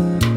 Bye. 0.00 0.29